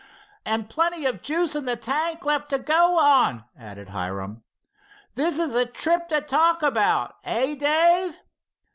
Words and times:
"And 0.47 0.67
plenty 0.67 1.05
of 1.05 1.21
juice 1.21 1.55
in 1.55 1.65
the 1.65 1.75
tank 1.75 2.25
left 2.25 2.49
to 2.49 2.57
go 2.57 2.97
on," 2.97 3.45
added 3.55 3.89
Hiram. 3.89 4.41
"This 5.13 5.37
is 5.37 5.53
a 5.53 5.67
trip 5.67 6.07
to 6.09 6.21
talk 6.21 6.63
about, 6.63 7.17
eh, 7.23 7.53
Dave?" 7.53 8.17